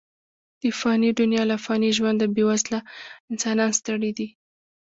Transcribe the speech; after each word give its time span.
د 0.61 0.63
فاني 0.79 1.09
دنیا 1.19 1.43
له 1.51 1.57
فاني 1.65 1.89
ژونده، 1.97 2.25
بې 2.35 2.43
وزله 2.49 2.79
انسانان 3.31 3.71
ستړي 3.79 4.11
دي. 4.17 4.27